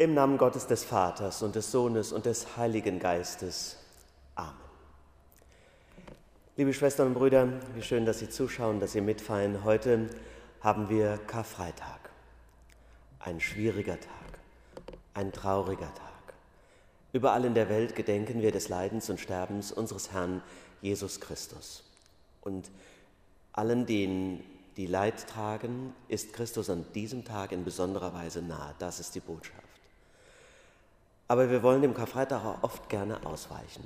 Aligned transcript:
Im 0.00 0.14
Namen 0.14 0.38
Gottes 0.38 0.66
des 0.66 0.82
Vaters 0.82 1.42
und 1.42 1.54
des 1.56 1.70
Sohnes 1.70 2.10
und 2.10 2.24
des 2.24 2.56
Heiligen 2.56 2.98
Geistes. 2.98 3.76
Amen. 4.34 4.56
Liebe 6.56 6.72
Schwestern 6.72 7.08
und 7.08 7.12
Brüder, 7.12 7.60
wie 7.74 7.82
schön, 7.82 8.06
dass 8.06 8.20
Sie 8.20 8.30
zuschauen, 8.30 8.80
dass 8.80 8.92
Sie 8.92 9.02
mitfeiern. 9.02 9.62
Heute 9.62 10.08
haben 10.62 10.88
wir 10.88 11.18
Karfreitag. 11.26 12.08
Ein 13.18 13.40
schwieriger 13.40 14.00
Tag, 14.00 14.38
ein 15.12 15.32
trauriger 15.32 15.92
Tag. 15.94 16.34
Überall 17.12 17.44
in 17.44 17.52
der 17.52 17.68
Welt 17.68 17.94
gedenken 17.94 18.40
wir 18.40 18.52
des 18.52 18.70
Leidens 18.70 19.10
und 19.10 19.20
Sterbens 19.20 19.70
unseres 19.70 20.12
Herrn 20.12 20.40
Jesus 20.80 21.20
Christus. 21.20 21.84
Und 22.40 22.70
allen, 23.52 23.84
denen 23.84 24.42
die 24.78 24.86
Leid 24.86 25.28
tragen, 25.28 25.92
ist 26.08 26.32
Christus 26.32 26.70
an 26.70 26.86
diesem 26.94 27.22
Tag 27.22 27.52
in 27.52 27.66
besonderer 27.66 28.14
Weise 28.14 28.40
nahe. 28.40 28.74
Das 28.78 28.98
ist 28.98 29.14
die 29.14 29.20
Botschaft. 29.20 29.69
Aber 31.30 31.48
wir 31.48 31.62
wollen 31.62 31.80
dem 31.80 31.94
Karfreitag 31.94 32.44
auch 32.44 32.60
oft 32.64 32.88
gerne 32.88 33.24
ausweichen. 33.24 33.84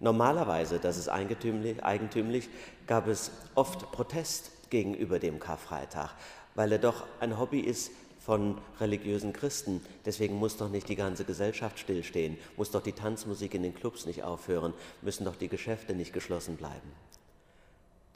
Normalerweise, 0.00 0.80
das 0.80 0.96
ist 0.96 1.08
eigentümlich, 1.08 1.84
eigentümlich, 1.84 2.48
gab 2.88 3.06
es 3.06 3.30
oft 3.54 3.92
Protest 3.92 4.50
gegenüber 4.68 5.20
dem 5.20 5.38
Karfreitag, 5.38 6.10
weil 6.56 6.72
er 6.72 6.80
doch 6.80 7.06
ein 7.20 7.38
Hobby 7.38 7.60
ist 7.60 7.92
von 8.18 8.58
religiösen 8.80 9.32
Christen. 9.32 9.80
Deswegen 10.04 10.34
muss 10.34 10.56
doch 10.56 10.70
nicht 10.70 10.88
die 10.88 10.96
ganze 10.96 11.24
Gesellschaft 11.24 11.78
stillstehen, 11.78 12.36
muss 12.56 12.72
doch 12.72 12.82
die 12.82 12.94
Tanzmusik 12.94 13.54
in 13.54 13.62
den 13.62 13.76
Clubs 13.76 14.04
nicht 14.04 14.24
aufhören, 14.24 14.74
müssen 15.02 15.24
doch 15.24 15.36
die 15.36 15.48
Geschäfte 15.48 15.94
nicht 15.94 16.12
geschlossen 16.12 16.56
bleiben. 16.56 16.90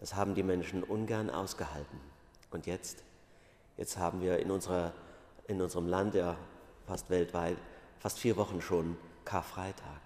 Das 0.01 0.17
haben 0.17 0.35
die 0.35 0.43
Menschen 0.43 0.83
ungern 0.83 1.31
ausgehalten. 1.31 2.01
Und 2.51 2.67
jetzt, 2.67 3.05
jetzt 3.77 3.97
haben 3.97 4.21
wir 4.21 4.41
in, 4.41 4.51
unserer, 4.51 4.93
in 5.47 5.63
unserem 5.63 5.87
Land, 5.87 6.17
ja 6.17 6.37
fast 6.89 7.11
weltweit, 7.11 7.59
fast 7.99 8.19
vier 8.19 8.37
Wochen 8.37 8.61
schon 8.61 8.97
Karfreitag. 9.25 10.01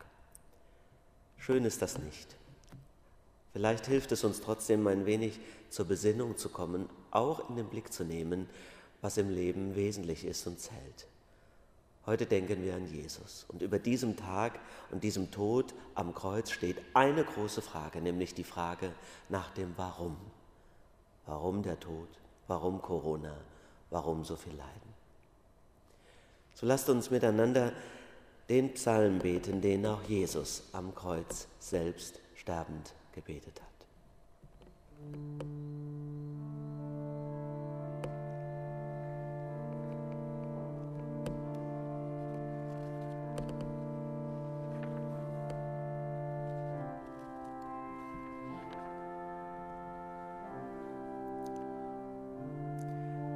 Schön 1.36 1.64
ist 1.64 1.82
das 1.82 1.98
nicht. 1.98 2.36
Vielleicht 3.52 3.86
hilft 3.86 4.12
es 4.12 4.24
uns 4.24 4.40
trotzdem 4.40 4.86
ein 4.86 5.06
wenig 5.06 5.40
zur 5.70 5.86
Besinnung 5.86 6.36
zu 6.36 6.48
kommen, 6.48 6.88
auch 7.10 7.48
in 7.50 7.56
den 7.56 7.66
Blick 7.66 7.92
zu 7.92 8.04
nehmen, 8.04 8.48
was 9.00 9.16
im 9.16 9.30
Leben 9.30 9.74
wesentlich 9.74 10.24
ist 10.24 10.46
und 10.46 10.60
zählt. 10.60 11.08
Heute 12.06 12.26
denken 12.26 12.62
wir 12.62 12.74
an 12.74 12.86
Jesus. 12.86 13.44
Und 13.48 13.62
über 13.62 13.78
diesem 13.78 14.16
Tag 14.16 14.58
und 14.90 15.04
diesem 15.04 15.30
Tod 15.30 15.74
am 15.94 16.14
Kreuz 16.14 16.50
steht 16.50 16.76
eine 16.94 17.24
große 17.24 17.62
Frage, 17.62 18.00
nämlich 18.00 18.34
die 18.34 18.44
Frage 18.44 18.92
nach 19.28 19.50
dem 19.50 19.74
Warum. 19.76 20.16
Warum 21.26 21.62
der 21.62 21.78
Tod? 21.78 22.08
Warum 22.46 22.80
Corona? 22.80 23.36
Warum 23.90 24.24
so 24.24 24.36
viel 24.36 24.54
Leiden? 24.54 24.89
So 26.54 26.66
lasst 26.66 26.88
uns 26.88 27.10
miteinander 27.10 27.72
den 28.48 28.74
Psalm 28.74 29.18
beten, 29.20 29.60
den 29.60 29.86
auch 29.86 30.02
Jesus 30.02 30.64
am 30.72 30.94
Kreuz 30.94 31.46
selbst 31.58 32.20
sterbend 32.34 32.92
gebetet 33.14 33.60
hat. 33.60 33.70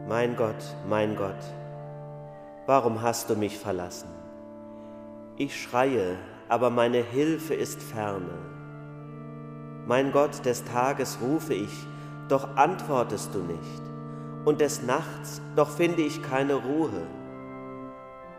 Mein 0.07 0.37
Gott, 0.37 0.55
mein 0.89 1.17
Gott, 1.17 1.43
warum 2.67 3.03
hast 3.03 3.31
du 3.31 3.37
mich 3.37 3.59
verlassen? 3.59 4.09
Ich 5.37 5.61
schreie, 5.61 6.17
aber 6.49 6.71
meine 6.71 7.03
Hilfe 7.03 7.55
ist 7.55 7.83
ferne. 7.83 8.39
Mein 9.87 10.13
Gott, 10.13 10.45
des 10.45 10.65
Tages 10.65 11.19
rufe 11.21 11.55
ich, 11.55 11.87
doch 12.29 12.57
antwortest 12.57 13.35
du 13.35 13.41
nicht, 13.41 13.83
und 14.45 14.61
des 14.61 14.83
Nachts, 14.83 15.43
doch 15.57 15.69
finde 15.69 16.03
ich 16.03 16.23
keine 16.23 16.55
Ruhe. 16.55 17.07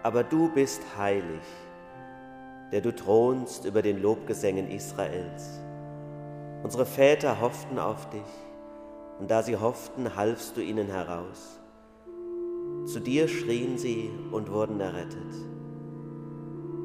Aber 0.02 0.24
du 0.24 0.52
bist 0.53 0.81
heilig, 0.97 1.44
der 2.72 2.81
du 2.81 2.96
thronst 2.96 3.66
über 3.66 3.81
den 3.81 4.02
Lobgesängen 4.02 4.69
Israels. 4.69 5.59
Unsere 6.64 6.85
Väter 6.85 7.41
hofften 7.41 7.78
auf 7.78 8.09
dich, 8.09 8.22
und 9.19 9.30
da 9.30 9.44
sie 9.44 9.58
hofften, 9.58 10.16
halfst 10.16 10.58
du 10.58 10.62
ihnen 10.62 10.88
heraus. 10.88 11.59
Zu 12.85 13.00
dir 13.00 13.28
schrien 13.28 13.79
sie 13.79 14.12
und 14.31 14.51
wurden 14.51 14.79
errettet. 14.79 15.34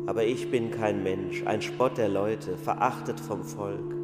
Aber 0.07 0.25
ich 0.25 0.51
bin 0.51 0.71
kein 0.71 1.03
Mensch, 1.03 1.45
ein 1.45 1.61
Spott 1.61 1.99
der 1.99 2.09
Leute, 2.09 2.57
verachtet 2.57 3.21
vom 3.21 3.45
Volk. 3.45 3.95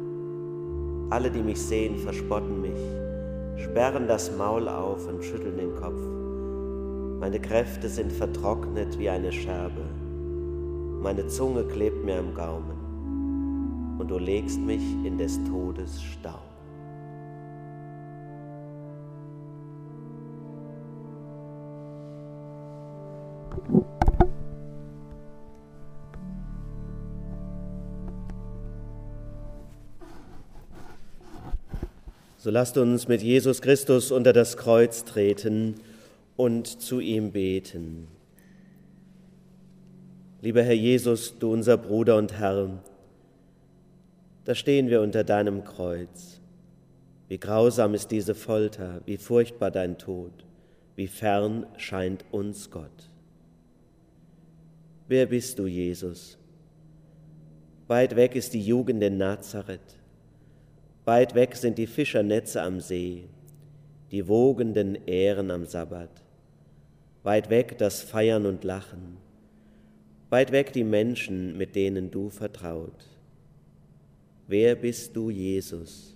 Alle, 1.09 1.31
die 1.31 1.41
mich 1.41 1.59
sehen, 1.59 1.97
verspotten 1.97 2.61
mich, 2.61 3.63
sperren 3.63 4.07
das 4.07 4.35
Maul 4.37 4.67
auf 4.67 5.07
und 5.07 5.23
schütteln 5.23 5.57
den 5.57 5.75
Kopf. 5.75 5.99
Meine 7.19 7.39
Kräfte 7.39 7.89
sind 7.89 8.11
vertrocknet 8.13 8.99
wie 8.99 9.09
eine 9.09 9.31
Scherbe. 9.31 9.81
Meine 11.01 11.27
Zunge 11.27 11.63
klebt 11.63 12.05
mir 12.05 12.19
am 12.19 12.35
Gaumen. 12.35 13.97
Und 13.97 14.11
du 14.11 14.19
legst 14.19 14.59
mich 14.59 14.83
in 15.03 15.17
des 15.17 15.43
Todes 15.45 15.99
Staub. 16.01 16.46
So 32.47 32.51
lasst 32.51 32.77
uns 32.77 33.09
mit 33.09 33.21
Jesus 33.21 33.61
Christus 33.61 34.09
unter 34.09 34.31
das 34.31 34.55
Kreuz 34.55 35.03
treten 35.03 35.75
und 36.37 36.65
zu 36.81 37.01
ihm 37.01 37.33
beten. 37.33 38.07
Lieber 40.41 40.63
Herr 40.63 40.71
Jesus, 40.71 41.37
du 41.39 41.51
unser 41.51 41.75
Bruder 41.75 42.15
und 42.15 42.39
Herr, 42.39 42.69
da 44.45 44.55
stehen 44.55 44.87
wir 44.87 45.01
unter 45.01 45.25
deinem 45.25 45.65
Kreuz. 45.65 46.39
Wie 47.27 47.37
grausam 47.37 47.93
ist 47.93 48.11
diese 48.11 48.33
Folter, 48.33 49.01
wie 49.05 49.17
furchtbar 49.17 49.69
dein 49.69 49.97
Tod, 49.97 50.31
wie 50.95 51.07
fern 51.07 51.65
scheint 51.75 52.23
uns 52.31 52.71
Gott. 52.71 53.09
Wer 55.09 55.25
bist 55.25 55.59
du, 55.59 55.67
Jesus? 55.67 56.37
Weit 57.89 58.15
weg 58.15 58.37
ist 58.37 58.53
die 58.53 58.65
Jugend 58.65 59.03
in 59.03 59.17
Nazareth. 59.17 59.97
Weit 61.07 61.35
weg 61.35 61.55
sind 61.55 61.77
die 61.77 61.87
Fischernetze 61.87 62.61
am 62.61 62.81
See, 62.81 63.29
die 64.11 64.27
wogenden 64.27 65.07
Ähren 65.07 65.51
am 65.51 65.63
Sabbat. 65.63 66.09
Weit 67.23 67.49
weg 67.49 67.77
das 67.77 68.01
Feiern 68.01 68.45
und 68.45 68.65
Lachen. 68.65 69.15
Weit 70.29 70.51
weg 70.51 70.73
die 70.73 70.83
Menschen, 70.83 71.57
mit 71.57 71.77
denen 71.77 72.11
du 72.11 72.29
vertraut. 72.29 73.05
Wer 74.47 74.75
bist 74.75 75.15
du, 75.15 75.29
Jesus? 75.29 76.13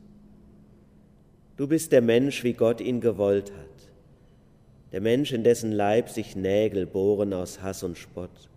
Du 1.55 1.69
bist 1.69 1.93
der 1.93 2.01
Mensch, 2.01 2.43
wie 2.43 2.51
Gott 2.51 2.81
ihn 2.81 2.99
gewollt 2.99 3.53
hat. 3.53 3.89
Der 4.91 4.99
Mensch, 4.99 5.31
in 5.31 5.45
dessen 5.45 5.71
Leib 5.71 6.09
sich 6.09 6.35
Nägel 6.35 6.85
bohren 6.85 7.31
aus 7.31 7.61
Hass 7.61 7.83
und 7.83 7.97
Spott. 7.97 8.49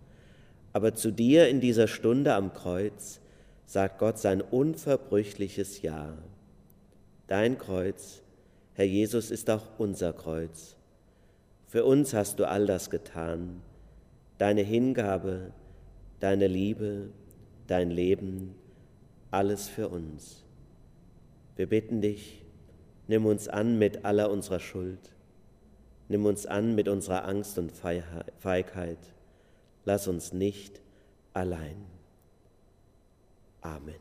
Aber 0.73 0.97
zu 0.97 1.13
dir 1.13 1.47
in 1.47 1.61
dieser 1.61 1.87
Stunde 1.87 2.35
am 2.35 2.53
Kreuz 2.53 3.21
sagt 3.67 3.99
Gott 3.99 4.19
sein 4.19 4.41
unverbrüchliches 4.41 5.83
Ja. 5.83 6.17
Dein 7.27 7.59
Kreuz, 7.59 8.23
Herr 8.75 8.85
Jesus, 8.85 9.31
ist 9.31 9.49
auch 9.51 9.79
unser 9.79 10.13
Kreuz. 10.13 10.77
Für 11.67 11.85
uns 11.85 12.15
hast 12.15 12.39
du 12.39 12.49
all 12.49 12.67
das 12.67 12.91
getan, 12.91 13.63
deine 14.39 14.63
Hingabe, 14.63 15.53
deine 16.21 16.47
Liebe, 16.47 17.11
dein 17.67 17.91
Leben, 17.91 18.55
alles 19.31 19.69
für 19.69 19.89
uns. 19.89 20.45
Wir 21.57 21.69
bitten 21.69 22.01
dich, 22.01 22.45
nimm 23.09 23.27
uns 23.27 23.49
an 23.49 23.79
mit 23.79 24.05
aller 24.05 24.31
unserer 24.31 24.61
Schuld, 24.61 25.13
nimm 26.09 26.27
uns 26.27 26.47
an 26.47 26.75
mit 26.75 26.89
unserer 26.89 27.27
Angst 27.27 27.59
und 27.59 27.73
Feigheit, 27.73 28.99
lass 29.85 30.07
uns 30.07 30.33
nicht 30.33 30.81
allein. 31.33 31.77
Amen. 33.65 33.95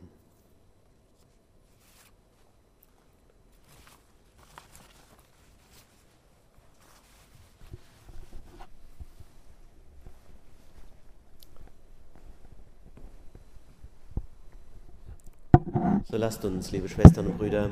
So 16.11 16.17
lasst 16.17 16.43
uns, 16.43 16.71
liebe 16.71 16.89
Schwestern 16.89 17.27
und 17.27 17.37
Brüder, 17.37 17.69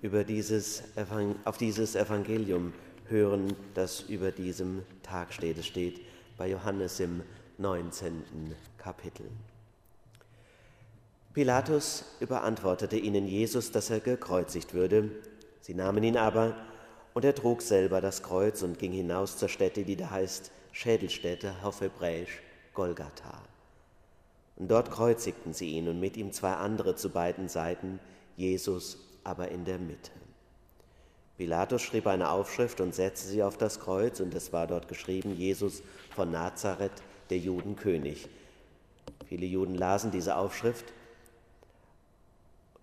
über 0.00 0.24
dieses 0.24 0.82
auf 1.44 1.58
dieses 1.58 1.94
Evangelium 1.94 2.72
hören, 3.08 3.54
das 3.74 4.00
über 4.00 4.32
diesem 4.32 4.82
Tag 5.02 5.34
steht. 5.34 5.58
Es 5.58 5.66
steht 5.66 6.00
bei 6.38 6.48
Johannes 6.48 6.98
im 6.98 7.22
19. 7.58 8.54
Kapitel. 8.78 9.26
Pilatus 11.36 12.06
überantwortete 12.18 12.96
ihnen 12.96 13.28
Jesus, 13.28 13.70
dass 13.70 13.90
er 13.90 14.00
gekreuzigt 14.00 14.72
würde. 14.72 15.10
Sie 15.60 15.74
nahmen 15.74 16.02
ihn 16.02 16.16
aber, 16.16 16.56
und 17.12 17.26
er 17.26 17.34
trug 17.34 17.60
selber 17.60 18.00
das 18.00 18.22
Kreuz 18.22 18.62
und 18.62 18.78
ging 18.78 18.92
hinaus 18.92 19.36
zur 19.36 19.50
Stätte, 19.50 19.84
die 19.84 19.96
da 19.96 20.08
heißt 20.08 20.50
Schädelstätte 20.72 21.54
auf 21.62 21.82
Hebräisch 21.82 22.40
Golgatha. 22.72 23.42
Und 24.56 24.70
dort 24.70 24.90
kreuzigten 24.90 25.52
sie 25.52 25.72
ihn 25.72 25.88
und 25.88 26.00
mit 26.00 26.16
ihm 26.16 26.32
zwei 26.32 26.54
andere 26.54 26.96
zu 26.96 27.10
beiden 27.10 27.50
Seiten, 27.50 28.00
Jesus 28.38 28.96
aber 29.22 29.50
in 29.50 29.66
der 29.66 29.78
Mitte. 29.78 30.12
Pilatus 31.36 31.82
schrieb 31.82 32.06
eine 32.06 32.30
Aufschrift 32.30 32.80
und 32.80 32.94
setzte 32.94 33.28
sie 33.28 33.42
auf 33.42 33.58
das 33.58 33.78
Kreuz, 33.78 34.20
und 34.20 34.34
es 34.34 34.54
war 34.54 34.66
dort 34.66 34.88
geschrieben, 34.88 35.36
Jesus 35.36 35.82
von 36.14 36.30
Nazareth, 36.30 37.02
der 37.28 37.36
Judenkönig. 37.36 38.26
Viele 39.28 39.44
Juden 39.44 39.74
lasen 39.74 40.10
diese 40.10 40.36
Aufschrift, 40.36 40.94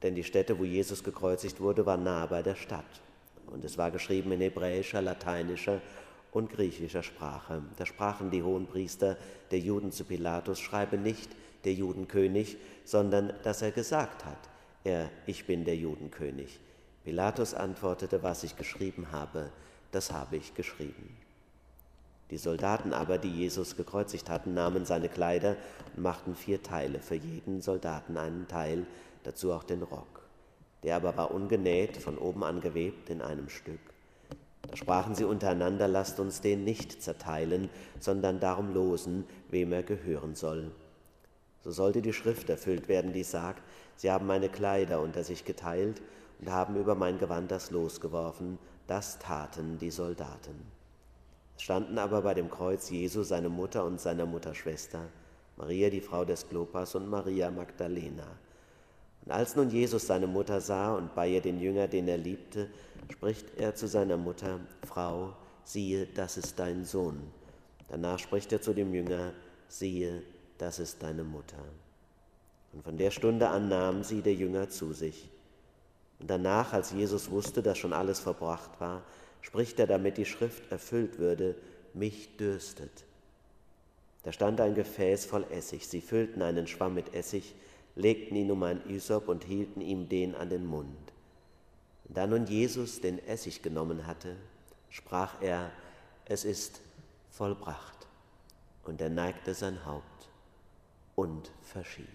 denn 0.04 0.16
die 0.16 0.24
Stätte, 0.24 0.60
wo 0.60 0.66
Jesus 0.66 1.04
gekreuzigt 1.04 1.60
wurde, 1.60 1.86
war 1.86 1.98
nahe 1.98 2.28
bei 2.28 2.44
der 2.44 2.56
Stadt. 2.56 3.02
Und 3.48 3.64
es 3.64 3.78
war 3.78 3.90
geschrieben 3.90 4.32
in 4.34 4.42
hebräischer, 4.42 5.02
lateinischer 5.02 5.82
und 6.32 6.52
griechischer 6.52 7.04
Sprache. 7.04 7.62
Da 7.78 7.86
sprachen 7.86 8.30
die 8.30 8.44
Hohenpriester 8.44 9.18
der 9.52 9.60
Juden 9.60 9.92
zu 9.92 10.04
Pilatus, 10.04 10.60
schreibe 10.60 10.98
nicht 10.98 11.32
der 11.64 11.74
Judenkönig, 11.74 12.58
sondern 12.84 13.34
dass 13.44 13.62
er 13.62 13.72
gesagt 13.72 14.26
hat, 14.26 14.50
er, 14.84 15.10
ich 15.26 15.46
bin 15.46 15.64
der 15.64 15.78
Judenkönig. 15.78 16.60
Pilatus 17.04 17.54
antwortete, 17.54 18.24
was 18.24 18.44
ich 18.44 18.58
geschrieben 18.58 19.12
habe, 19.12 19.52
das 19.92 20.12
habe 20.12 20.38
ich 20.38 20.54
geschrieben. 20.56 21.23
Die 22.32 22.38
Soldaten 22.38 22.94
aber, 22.94 23.18
die 23.18 23.30
Jesus 23.30 23.76
gekreuzigt 23.76 24.30
hatten, 24.30 24.54
nahmen 24.54 24.86
seine 24.86 25.10
Kleider 25.10 25.56
und 25.96 26.04
machten 26.04 26.36
vier 26.36 26.64
Teile, 26.64 27.00
für 27.00 27.16
jeden 27.16 27.62
Soldaten 27.62 28.18
einen 28.18 28.48
Teil, 28.48 28.86
dazu 29.24 29.52
auch 29.52 29.64
den 29.64 29.84
Rock. 29.84 30.24
Der 30.84 30.96
aber 30.96 31.16
war 31.16 31.32
ungenäht, 31.32 31.98
von 31.98 32.18
oben 32.18 32.44
an 32.44 32.62
gewebt 32.62 33.10
in 33.10 33.22
einem 33.22 33.50
Stück. 33.50 33.80
Da 34.70 34.78
sprachen 34.78 35.16
sie 35.16 35.26
untereinander, 35.26 35.88
lasst 35.88 36.20
uns 36.20 36.42
den 36.42 36.64
nicht 36.64 37.02
zerteilen, 37.02 37.70
sondern 38.00 38.40
darum 38.40 38.74
losen, 38.74 39.26
wem 39.50 39.72
er 39.72 39.84
gehören 39.84 40.36
soll. 40.36 40.72
So 41.64 41.72
sollte 41.72 42.02
die 42.02 42.14
Schrift 42.14 42.50
erfüllt 42.50 42.88
werden, 42.90 43.14
die 43.14 43.24
sagt, 43.24 43.62
sie 43.96 44.12
haben 44.12 44.28
meine 44.28 44.50
Kleider 44.50 45.00
unter 45.00 45.24
sich 45.24 45.46
geteilt 45.46 46.02
und 46.40 46.52
haben 46.52 46.76
über 46.76 46.96
mein 46.96 47.20
Gewand 47.20 47.52
das 47.52 47.72
Los 47.72 48.02
geworfen. 48.02 48.58
Das 48.88 49.20
taten 49.20 49.78
die 49.78 49.92
Soldaten. 49.92 50.73
Standen 51.64 51.98
aber 51.98 52.24
bei 52.24 52.34
dem 52.34 52.52
Kreuz 52.52 52.90
Jesu, 52.90 53.24
seine 53.24 53.48
Mutter 53.48 53.86
und 53.86 53.98
seiner 53.98 54.26
Mutter 54.26 54.54
Schwester, 54.54 55.00
Maria, 55.56 55.90
die 55.90 56.02
Frau 56.02 56.26
des 56.26 56.50
Klopas, 56.50 56.94
und 56.94 57.08
Maria 57.08 57.50
Magdalena. 57.52 58.28
Und 59.24 59.32
als 59.32 59.56
nun 59.56 59.70
Jesus 59.70 60.06
seine 60.06 60.28
Mutter 60.28 60.60
sah 60.60 60.94
und 60.94 61.16
bei 61.16 61.30
ihr 61.30 61.40
den 61.40 61.62
Jünger, 61.62 61.88
den 61.88 62.10
er 62.10 62.18
liebte, 62.18 62.70
spricht 63.10 63.46
er 63.56 63.74
zu 63.76 63.88
seiner 63.88 64.18
Mutter, 64.18 64.60
Frau, 64.86 65.38
siehe, 65.64 66.06
das 66.06 66.36
ist 66.36 66.60
dein 66.60 66.84
Sohn. 66.84 67.32
Danach 67.88 68.20
spricht 68.20 68.52
er 68.52 68.62
zu 68.62 68.74
dem 68.74 68.94
Jünger, 68.94 69.32
siehe, 69.70 70.22
das 70.58 70.80
ist 70.80 71.02
deine 71.02 71.24
Mutter. 71.24 71.64
Und 72.74 72.84
von 72.84 72.98
der 72.98 73.12
Stunde 73.12 73.48
an 73.48 73.70
nahm 73.70 74.04
sie 74.04 74.22
der 74.22 74.34
Jünger 74.34 74.68
zu 74.68 74.92
sich. 74.92 75.30
Und 76.20 76.30
danach, 76.30 76.74
als 76.74 76.92
Jesus 76.92 77.32
wusste, 77.32 77.64
dass 77.64 77.78
schon 77.78 77.94
alles 77.94 78.20
verbracht 78.20 78.82
war, 78.82 79.04
spricht 79.44 79.80
er, 79.80 79.86
damit 79.86 80.18
die 80.18 80.26
Schrift 80.26 80.72
erfüllt 80.72 81.20
würde, 81.20 81.56
mich 81.94 82.38
dürstet. 82.38 83.04
Da 84.24 84.32
stand 84.32 84.60
ein 84.62 84.74
Gefäß 84.74 85.26
voll 85.26 85.46
Essig. 85.52 85.88
Sie 85.88 86.02
füllten 86.02 86.42
einen 86.42 86.66
Schwamm 86.66 86.96
mit 86.96 87.14
Essig, 87.14 87.54
legten 87.96 88.36
ihn 88.36 88.50
um 88.50 88.64
ein 88.64 88.82
Ysop 88.90 89.28
und 89.28 89.44
hielten 89.44 89.82
ihm 89.82 90.10
den 90.10 90.34
an 90.34 90.50
den 90.50 90.66
Mund. 90.66 91.14
Und 92.06 92.18
da 92.18 92.26
nun 92.26 92.48
Jesus 92.48 93.02
den 93.02 93.20
Essig 93.28 93.62
genommen 93.62 94.08
hatte, 94.08 94.38
sprach 94.90 95.42
er, 95.42 95.72
es 96.26 96.46
ist 96.46 96.80
vollbracht. 97.30 98.08
Und 98.86 99.02
er 99.02 99.10
neigte 99.10 99.54
sein 99.54 99.86
Haupt 99.86 100.30
und 101.16 101.52
verschied. 101.62 102.08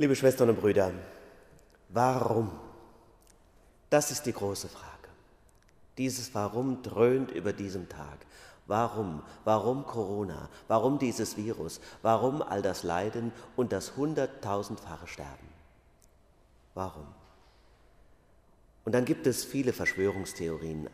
Liebe 0.00 0.16
Schwestern 0.16 0.48
und 0.48 0.58
Brüder, 0.58 0.92
warum? 1.90 2.50
Das 3.90 4.10
ist 4.10 4.24
die 4.24 4.32
große 4.32 4.70
Frage. 4.70 5.10
Dieses 5.98 6.34
Warum 6.34 6.80
dröhnt 6.82 7.30
über 7.30 7.52
diesem 7.52 7.86
Tag. 7.86 8.16
Warum? 8.66 9.22
Warum 9.44 9.84
Corona? 9.84 10.48
Warum 10.68 10.98
dieses 10.98 11.36
Virus? 11.36 11.82
Warum 12.00 12.40
all 12.40 12.62
das 12.62 12.82
Leiden 12.82 13.30
und 13.56 13.72
das 13.72 13.94
hunderttausendfache 13.98 15.06
Sterben? 15.06 15.48
Warum? 16.72 17.06
Und 18.86 18.94
dann 18.94 19.04
gibt 19.04 19.26
es 19.26 19.44
viele 19.44 19.74
Verschwörungstheorien, 19.74 20.88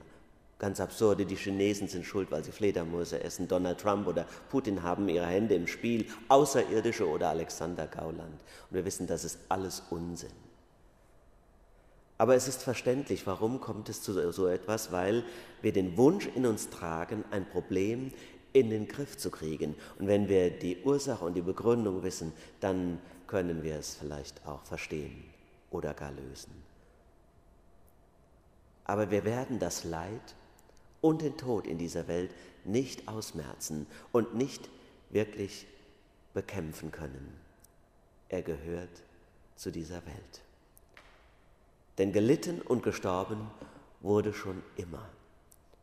Ganz 0.58 0.80
absurde, 0.80 1.26
die 1.26 1.36
Chinesen 1.36 1.86
sind 1.86 2.06
schuld, 2.06 2.30
weil 2.30 2.42
sie 2.42 2.52
Fledermäuse 2.52 3.22
essen. 3.22 3.46
Donald 3.46 3.78
Trump 3.78 4.06
oder 4.06 4.26
Putin 4.48 4.82
haben 4.82 5.08
ihre 5.08 5.26
Hände 5.26 5.54
im 5.54 5.66
Spiel, 5.66 6.06
Außerirdische 6.28 7.06
oder 7.06 7.28
Alexander 7.28 7.86
Gauland. 7.86 8.40
Und 8.70 8.74
wir 8.74 8.84
wissen, 8.86 9.06
das 9.06 9.24
ist 9.24 9.38
alles 9.50 9.82
Unsinn. 9.90 10.32
Aber 12.18 12.34
es 12.34 12.48
ist 12.48 12.62
verständlich, 12.62 13.26
warum 13.26 13.60
kommt 13.60 13.90
es 13.90 14.00
zu 14.00 14.32
so 14.32 14.46
etwas, 14.46 14.90
weil 14.90 15.24
wir 15.60 15.72
den 15.72 15.98
Wunsch 15.98 16.26
in 16.34 16.46
uns 16.46 16.70
tragen, 16.70 17.24
ein 17.30 17.46
Problem 17.46 18.10
in 18.54 18.70
den 18.70 18.88
Griff 18.88 19.18
zu 19.18 19.30
kriegen. 19.30 19.74
Und 19.98 20.06
wenn 20.06 20.30
wir 20.30 20.48
die 20.50 20.78
Ursache 20.82 21.22
und 21.22 21.34
die 21.34 21.42
Begründung 21.42 22.02
wissen, 22.02 22.32
dann 22.60 22.98
können 23.26 23.62
wir 23.62 23.76
es 23.76 23.96
vielleicht 23.96 24.46
auch 24.46 24.62
verstehen 24.62 25.24
oder 25.70 25.92
gar 25.92 26.12
lösen. 26.12 26.52
Aber 28.84 29.10
wir 29.10 29.24
werden 29.24 29.58
das 29.58 29.84
Leid 29.84 30.34
und 31.06 31.22
den 31.22 31.36
Tod 31.36 31.68
in 31.68 31.78
dieser 31.78 32.08
Welt 32.08 32.32
nicht 32.64 33.06
ausmerzen 33.06 33.86
und 34.10 34.34
nicht 34.34 34.68
wirklich 35.10 35.64
bekämpfen 36.34 36.90
können. 36.90 37.32
Er 38.28 38.42
gehört 38.42 38.90
zu 39.54 39.70
dieser 39.70 40.04
Welt. 40.04 40.42
Denn 41.98 42.12
gelitten 42.12 42.60
und 42.60 42.82
gestorben 42.82 43.48
wurde 44.00 44.32
schon 44.32 44.64
immer, 44.76 45.08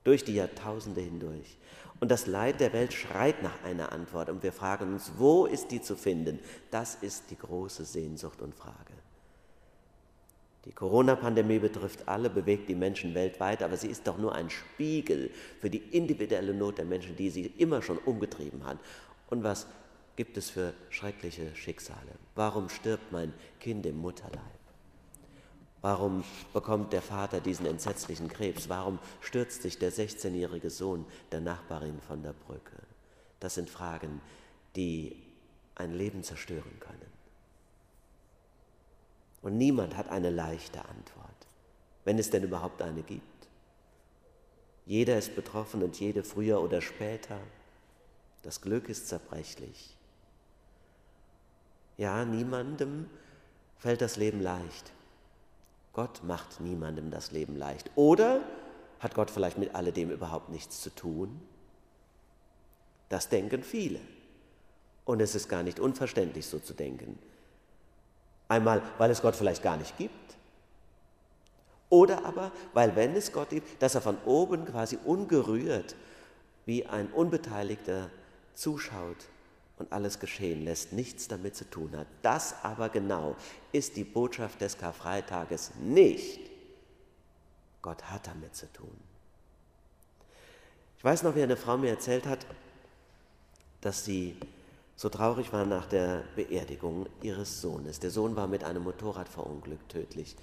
durch 0.04 0.26
die 0.26 0.36
Jahrtausende 0.36 1.00
hindurch. 1.00 1.58
Und 2.02 2.12
das 2.12 2.28
Leid 2.28 2.60
der 2.60 2.74
Welt 2.74 2.92
schreit 2.92 3.42
nach 3.42 3.64
einer 3.64 3.94
Antwort 3.94 4.30
und 4.30 4.44
wir 4.44 4.52
fragen 4.52 4.92
uns, 4.94 5.14
wo 5.18 5.46
ist 5.46 5.72
die 5.72 5.82
zu 5.82 5.96
finden? 5.96 6.38
Das 6.70 6.96
ist 6.96 7.32
die 7.32 7.38
große 7.38 7.86
Sehnsucht 7.86 8.42
und 8.42 8.54
Frage. 8.54 8.93
Die 10.66 10.72
Corona-Pandemie 10.72 11.60
betrifft 11.60 12.08
alle, 12.08 12.30
bewegt 12.30 12.70
die 12.70 12.76
Menschen 12.76 13.14
weltweit, 13.14 13.62
aber 13.62 13.76
sie 13.76 13.90
ist 13.90 14.08
doch 14.08 14.18
nur 14.18 14.34
ein 14.34 14.50
Spiegel 14.50 15.30
für 15.60 15.70
die 15.70 15.80
individuelle 15.92 16.54
Not 16.54 16.78
der 16.78 16.86
Menschen, 16.86 17.16
die 17.18 17.30
sie 17.30 17.48
immer 17.58 17.82
schon 17.82 17.98
umgetrieben 17.98 18.66
hat. 18.66 18.78
Und 19.30 19.44
was 19.44 19.68
gibt 20.16 20.38
es 20.38 20.50
für 20.50 20.74
schreckliche 20.90 21.54
Schicksale? 21.56 22.14
Warum 22.36 22.70
stirbt 22.70 23.12
mein 23.12 23.34
Kind 23.60 23.86
im 23.86 23.98
Mutterleib? 23.98 24.40
Warum 25.82 26.24
bekommt 26.54 26.94
der 26.94 27.02
Vater 27.02 27.42
diesen 27.42 27.66
entsetzlichen 27.66 28.30
Krebs? 28.30 28.70
Warum 28.70 29.00
stürzt 29.20 29.64
sich 29.64 29.80
der 29.80 29.92
16-jährige 29.92 30.70
Sohn 30.70 31.06
der 31.34 31.42
Nachbarin 31.42 32.00
von 32.08 32.24
der 32.24 32.32
Brücke? 32.32 32.78
Das 33.42 33.56
sind 33.56 33.70
Fragen, 33.70 34.22
die 34.78 35.22
ein 35.76 35.94
Leben 35.94 36.24
zerstören 36.24 36.80
können. 36.80 37.13
Und 39.44 39.58
niemand 39.58 39.96
hat 39.98 40.10
eine 40.10 40.30
leichte 40.30 40.80
Antwort, 40.80 41.48
wenn 42.06 42.18
es 42.18 42.30
denn 42.30 42.44
überhaupt 42.44 42.82
eine 42.82 43.04
gibt. 43.04 43.22
Jeder 44.86 45.18
ist 45.18 45.36
betroffen 45.36 45.84
und 45.84 46.00
jede 46.00 46.24
früher 46.24 46.62
oder 46.62 46.82
später. 46.82 47.40
Das 48.42 48.62
Glück 48.62 48.90
ist 48.90 49.08
zerbrechlich. 49.08 49.96
Ja, 51.98 52.26
niemandem 52.26 53.10
fällt 53.78 54.02
das 54.02 54.18
Leben 54.18 54.42
leicht. 54.42 54.92
Gott 55.92 56.24
macht 56.24 56.60
niemandem 56.60 57.12
das 57.12 57.32
Leben 57.32 57.56
leicht. 57.56 57.92
Oder 57.96 58.42
hat 59.00 59.14
Gott 59.14 59.30
vielleicht 59.30 59.58
mit 59.58 59.76
alledem 59.76 60.10
überhaupt 60.10 60.50
nichts 60.50 60.82
zu 60.82 60.90
tun? 60.90 61.40
Das 63.10 63.30
denken 63.30 63.62
viele. 63.62 64.00
Und 65.06 65.22
es 65.22 65.36
ist 65.36 65.50
gar 65.50 65.64
nicht 65.64 65.80
unverständlich, 65.80 66.46
so 66.46 66.60
zu 66.60 66.74
denken. 66.74 67.20
Einmal, 68.54 68.84
weil 69.00 69.10
es 69.10 69.24
Gott 69.24 69.36
vielleicht 69.36 69.64
gar 69.64 69.78
nicht 69.78 69.98
gibt. 69.98 70.14
Oder 71.90 72.24
aber, 72.24 72.52
weil 72.74 72.96
wenn 72.96 73.16
es 73.16 73.32
Gott 73.32 73.50
gibt, 73.50 73.82
dass 73.82 73.96
er 73.96 74.02
von 74.02 74.18
oben 74.26 74.66
quasi 74.66 75.00
ungerührt 75.04 75.96
wie 76.66 76.86
ein 76.86 77.08
Unbeteiligter 77.12 78.12
zuschaut 78.54 79.18
und 79.80 79.92
alles 79.92 80.20
geschehen 80.20 80.66
lässt, 80.66 80.94
nichts 80.94 81.28
damit 81.28 81.56
zu 81.56 81.68
tun 81.68 81.98
hat. 81.98 82.06
Das 82.22 82.56
aber 82.64 82.90
genau 82.90 83.36
ist 83.72 83.96
die 83.96 84.04
Botschaft 84.04 84.62
des 84.62 84.78
Karfreitages 84.78 85.72
nicht. 85.82 86.40
Gott 87.82 88.04
hat 88.04 88.28
damit 88.28 88.56
zu 88.56 88.72
tun. 88.72 88.96
Ich 90.98 91.04
weiß 91.04 91.24
noch, 91.24 91.36
wie 91.36 91.42
eine 91.42 91.58
Frau 91.58 91.76
mir 91.78 91.90
erzählt 91.90 92.28
hat, 92.28 92.46
dass 93.82 94.06
sie 94.06 94.38
so 95.04 95.10
traurig 95.10 95.52
war 95.52 95.66
nach 95.66 95.86
der 95.86 96.24
Beerdigung 96.38 97.08
ihres 97.22 97.60
Sohnes. 97.60 98.00
Der 98.00 98.10
Sohn 98.10 98.38
war 98.38 98.48
mit 98.48 98.64
einem 98.64 98.84
Motorrad 98.84 99.28
verunglückt, 99.28 99.92
tödlich. 99.92 100.38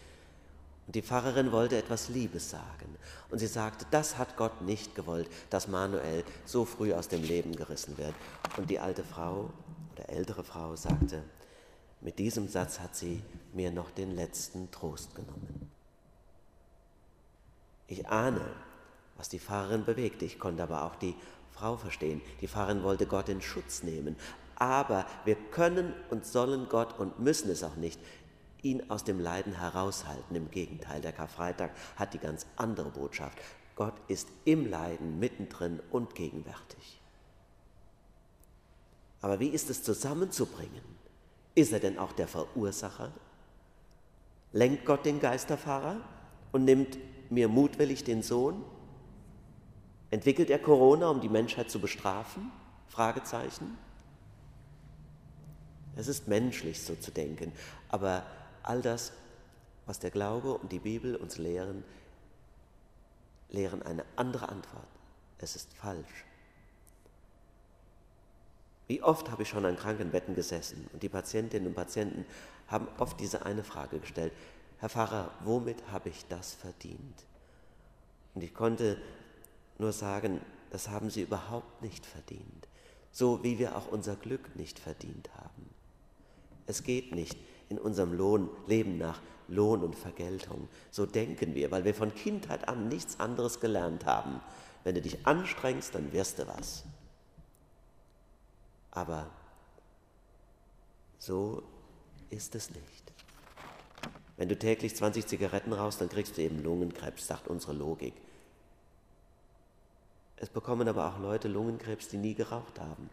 Und 0.86 0.96
die 0.96 1.00
Pfarrerin 1.00 1.50
wollte 1.50 1.78
etwas 1.78 2.10
Liebes 2.10 2.50
sagen. 2.50 2.94
Und 3.30 3.38
sie 3.38 3.46
sagte, 3.46 3.86
das 3.90 4.18
hat 4.18 4.36
Gott 4.36 4.60
nicht 4.60 4.94
gewollt, 4.94 5.30
dass 5.48 5.66
Manuel 5.66 6.24
so 6.44 6.66
früh 6.66 6.92
aus 6.92 7.08
dem 7.08 7.22
Leben 7.22 7.56
gerissen 7.56 7.96
wird. 7.96 8.12
Und 8.58 8.68
die 8.68 8.78
alte 8.78 9.02
Frau 9.02 9.48
oder 9.94 10.10
ältere 10.10 10.44
Frau 10.44 10.76
sagte, 10.76 11.22
mit 12.02 12.18
diesem 12.18 12.46
Satz 12.46 12.80
hat 12.80 12.94
sie 12.94 13.22
mir 13.54 13.70
noch 13.70 13.90
den 13.90 14.14
letzten 14.14 14.70
Trost 14.70 15.14
genommen. 15.14 15.70
Ich 17.86 18.06
ahne, 18.08 18.44
was 19.16 19.30
die 19.30 19.38
Pfarrerin 19.38 19.86
bewegte. 19.86 20.26
Ich 20.26 20.38
konnte 20.38 20.62
aber 20.62 20.84
auch 20.84 20.96
die 20.96 21.14
Frau 21.60 21.76
verstehen. 21.76 22.22
Die 22.40 22.48
Pfarrerin 22.48 22.82
wollte 22.82 23.06
Gott 23.06 23.28
in 23.28 23.42
Schutz 23.42 23.82
nehmen. 23.82 24.16
Aber 24.60 25.06
wir 25.24 25.36
können 25.36 25.94
und 26.10 26.26
sollen 26.26 26.68
Gott 26.68 26.98
und 26.98 27.18
müssen 27.18 27.50
es 27.50 27.64
auch 27.64 27.76
nicht 27.76 27.98
ihn 28.62 28.90
aus 28.90 29.04
dem 29.04 29.18
Leiden 29.18 29.54
heraushalten. 29.54 30.36
Im 30.36 30.50
Gegenteil, 30.50 31.00
der 31.00 31.12
Karfreitag 31.12 31.70
hat 31.96 32.12
die 32.12 32.18
ganz 32.18 32.46
andere 32.56 32.90
Botschaft. 32.90 33.38
Gott 33.74 33.94
ist 34.06 34.28
im 34.44 34.68
Leiden 34.68 35.18
mittendrin 35.18 35.80
und 35.90 36.14
gegenwärtig. 36.14 37.00
Aber 39.22 39.40
wie 39.40 39.48
ist 39.48 39.70
es 39.70 39.82
zusammenzubringen? 39.82 40.82
Ist 41.54 41.72
er 41.72 41.80
denn 41.80 41.98
auch 41.98 42.12
der 42.12 42.28
Verursacher? 42.28 43.12
Lenkt 44.52 44.84
Gott 44.84 45.06
den 45.06 45.20
Geisterfahrer 45.20 45.96
und 46.52 46.66
nimmt 46.66 46.98
mir 47.30 47.48
mutwillig 47.48 48.04
den 48.04 48.22
Sohn? 48.22 48.62
Entwickelt 50.10 50.50
er 50.50 50.58
Corona, 50.58 51.08
um 51.08 51.22
die 51.22 51.30
Menschheit 51.30 51.70
zu 51.70 51.80
bestrafen? 51.80 52.50
Fragezeichen. 52.88 53.78
Es 56.00 56.08
ist 56.08 56.28
menschlich, 56.28 56.80
so 56.82 56.94
zu 56.94 57.10
denken, 57.10 57.52
aber 57.90 58.24
all 58.62 58.80
das, 58.80 59.12
was 59.84 59.98
der 59.98 60.10
Glaube 60.10 60.54
und 60.54 60.72
die 60.72 60.78
Bibel 60.78 61.14
uns 61.14 61.36
lehren, 61.36 61.84
lehren 63.50 63.82
eine 63.82 64.06
andere 64.16 64.48
Antwort. 64.48 64.86
Es 65.40 65.56
ist 65.56 65.74
falsch. 65.74 66.24
Wie 68.86 69.02
oft 69.02 69.30
habe 69.30 69.42
ich 69.42 69.50
schon 69.50 69.66
an 69.66 69.76
Krankenbetten 69.76 70.34
gesessen 70.34 70.88
und 70.94 71.02
die 71.02 71.10
Patientinnen 71.10 71.68
und 71.68 71.74
Patienten 71.74 72.24
haben 72.66 72.88
oft 72.96 73.20
diese 73.20 73.44
eine 73.44 73.62
Frage 73.62 73.98
gestellt, 73.98 74.32
Herr 74.78 74.88
Pfarrer, 74.88 75.30
womit 75.44 75.82
habe 75.92 76.08
ich 76.08 76.24
das 76.30 76.54
verdient? 76.54 77.26
Und 78.34 78.42
ich 78.42 78.54
konnte 78.54 78.96
nur 79.76 79.92
sagen, 79.92 80.40
das 80.70 80.88
haben 80.88 81.10
Sie 81.10 81.20
überhaupt 81.20 81.82
nicht 81.82 82.06
verdient, 82.06 82.68
so 83.12 83.44
wie 83.44 83.58
wir 83.58 83.76
auch 83.76 83.88
unser 83.88 84.16
Glück 84.16 84.56
nicht 84.56 84.78
verdient 84.78 85.28
haben. 85.36 85.79
Es 86.70 86.84
geht 86.84 87.12
nicht 87.12 87.36
in 87.68 87.78
unserem 87.78 88.12
Lohn, 88.12 88.48
Leben 88.68 88.96
nach 88.96 89.20
Lohn 89.48 89.82
und 89.82 89.96
Vergeltung. 89.96 90.68
So 90.92 91.04
denken 91.04 91.56
wir, 91.56 91.72
weil 91.72 91.84
wir 91.84 91.94
von 91.94 92.14
Kindheit 92.14 92.68
an 92.68 92.88
nichts 92.88 93.18
anderes 93.18 93.58
gelernt 93.58 94.06
haben. 94.06 94.40
Wenn 94.84 94.94
du 94.94 95.02
dich 95.02 95.26
anstrengst, 95.26 95.96
dann 95.96 96.12
wirst 96.12 96.38
du 96.38 96.46
was. 96.46 96.84
Aber 98.92 99.28
so 101.18 101.64
ist 102.30 102.54
es 102.54 102.70
nicht. 102.70 103.12
Wenn 104.36 104.48
du 104.48 104.56
täglich 104.56 104.94
20 104.94 105.26
Zigaretten 105.26 105.72
rauchst, 105.72 106.00
dann 106.00 106.08
kriegst 106.08 106.38
du 106.38 106.42
eben 106.42 106.62
Lungenkrebs, 106.62 107.26
sagt 107.26 107.48
unsere 107.48 107.72
Logik. 107.72 108.14
Es 110.36 110.48
bekommen 110.48 110.86
aber 110.86 111.08
auch 111.08 111.18
Leute 111.18 111.48
Lungenkrebs, 111.48 112.08
die 112.08 112.16
nie 112.16 112.34
geraucht 112.34 112.78
haben 112.78 113.10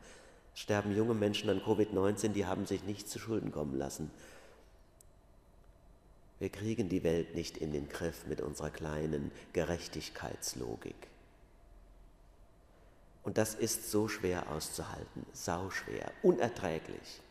sterben 0.58 0.96
junge 0.96 1.14
Menschen 1.14 1.52
an 1.52 1.62
Covid-19, 1.62 2.30
die 2.30 2.48
haben 2.48 2.66
sich 2.66 2.84
nicht 2.84 3.08
zu 3.08 3.20
Schulden 3.20 3.52
kommen 3.52 3.78
lassen. 3.78 4.10
Wir 6.40 6.50
kriegen 6.50 6.90
die 6.90 7.04
Welt 7.04 7.36
nicht 7.36 7.58
in 7.58 7.72
den 7.72 7.88
Griff 7.88 8.26
mit 8.26 8.42
unserer 8.42 8.72
kleinen 8.72 9.32
Gerechtigkeitslogik. 9.54 10.96
Und 13.24 13.38
das 13.38 13.54
ist 13.54 13.92
so 13.92 14.08
schwer 14.08 14.52
auszuhalten, 14.52 15.28
sauschwer, 15.32 16.12
unerträglich. 16.24 17.22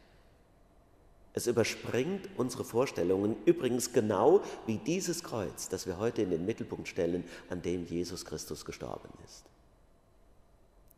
Es 1.32 1.48
überspringt 1.48 2.28
unsere 2.36 2.64
Vorstellungen, 2.64 3.36
übrigens 3.44 3.92
genau 3.92 4.40
wie 4.66 4.78
dieses 4.78 5.24
Kreuz, 5.24 5.68
das 5.68 5.86
wir 5.86 5.98
heute 5.98 6.22
in 6.22 6.30
den 6.30 6.46
Mittelpunkt 6.46 6.86
stellen, 6.86 7.24
an 7.50 7.60
dem 7.60 7.86
Jesus 7.86 8.24
Christus 8.24 8.64
gestorben 8.64 9.08
ist. 9.24 9.55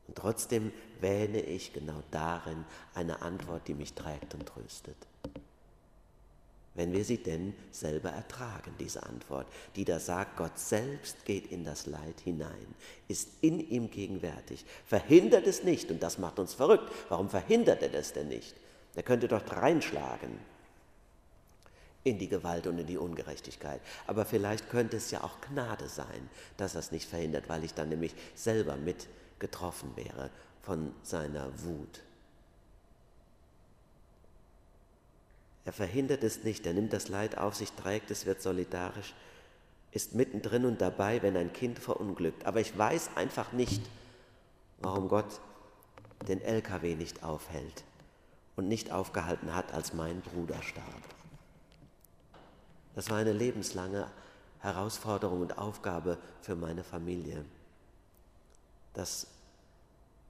Und 0.09 0.17
trotzdem 0.17 0.73
wähne 1.01 1.41
ich 1.41 1.73
genau 1.73 2.03
darin 2.11 2.65
eine 2.95 3.23
Antwort, 3.23 3.69
die 3.69 3.75
mich 3.75 3.93
trägt 3.93 4.35
und 4.35 4.47
tröstet. 4.47 4.97
Wenn 6.75 6.93
wir 6.93 7.05
sie 7.05 7.19
denn 7.19 7.55
selber 7.73 8.11
ertragen, 8.11 8.73
diese 8.79 9.03
Antwort, 9.03 9.49
die 9.75 9.85
da 9.85 9.99
sagt, 9.99 10.37
Gott 10.37 10.59
selbst 10.59 11.25
geht 11.25 11.51
in 11.51 11.65
das 11.65 11.87
Leid 11.87 12.21
hinein, 12.23 12.75
ist 13.09 13.31
in 13.41 13.59
ihm 13.59 13.91
gegenwärtig, 13.91 14.65
verhindert 14.87 15.47
es 15.47 15.65
nicht, 15.65 15.91
und 15.91 16.03
das 16.03 16.19
macht 16.19 16.39
uns 16.39 16.55
verrückt. 16.55 16.89
Warum 17.09 17.31
verhindert 17.31 17.83
er 17.83 17.89
das 17.89 18.13
denn 18.13 18.29
nicht? 18.29 18.55
Er 18.95 19.03
könnte 19.03 19.27
dort 19.27 19.57
reinschlagen 19.57 20.39
in 22.05 22.19
die 22.19 22.29
Gewalt 22.29 22.67
und 22.69 22.79
in 22.79 22.87
die 22.87 22.97
Ungerechtigkeit. 22.97 23.81
Aber 24.07 24.25
vielleicht 24.25 24.71
könnte 24.71 24.99
es 24.99 25.11
ja 25.11 25.25
auch 25.25 25.41
Gnade 25.41 25.89
sein, 25.89 26.31
dass 26.57 26.75
er 26.75 26.81
es 26.81 26.93
nicht 26.93 27.09
verhindert, 27.09 27.49
weil 27.49 27.65
ich 27.65 27.75
dann 27.75 27.89
nämlich 27.89 28.15
selber 28.37 28.77
mit 28.77 29.09
getroffen 29.39 29.93
wäre 29.97 30.31
von 30.63 30.95
seiner 31.03 31.51
Wut. 31.63 32.03
Er 35.65 35.73
verhindert 35.73 36.25
es 36.25 36.45
nicht, 36.45 36.67
er 36.67 36.73
nimmt 36.73 36.93
das 36.93 37.09
Leid 37.09 37.37
auf 37.37 37.55
sich, 37.55 37.73
trägt 37.73 38.11
es, 38.11 38.25
wird 38.25 38.41
solidarisch, 38.41 39.15
ist 39.93 40.15
mittendrin 40.15 40.65
und 40.65 40.81
dabei, 40.81 41.23
wenn 41.23 41.37
ein 41.37 41.53
Kind 41.53 41.79
verunglückt. 41.79 42.47
Aber 42.47 42.61
ich 42.61 42.77
weiß 42.77 43.11
einfach 43.17 43.53
nicht, 43.53 43.83
warum 44.81 45.09
Gott 45.09 45.41
den 46.27 46.41
LKW 46.41 46.95
nicht 46.95 47.23
aufhält 47.23 47.85
und 48.57 48.67
nicht 48.67 48.91
aufgehalten 48.91 49.55
hat, 49.55 49.73
als 49.73 49.93
mein 49.93 50.21
Bruder 50.21 50.61
starb. 50.63 51.03
Das 52.95 53.11
war 53.11 53.19
eine 53.19 53.33
lebenslange 53.33 54.11
Herausforderung 54.61 55.43
und 55.43 55.59
Aufgabe 55.59 56.19
für 56.41 56.57
meine 56.57 56.83
Familie 56.83 57.45
dass 58.95 59.27